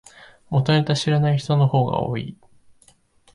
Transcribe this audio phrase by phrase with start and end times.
[0.49, 2.35] 元ネタ知らない人の方が多い